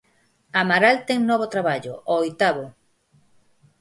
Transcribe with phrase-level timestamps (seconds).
[0.61, 2.65] Amaral ten novo traballo, o oitavo.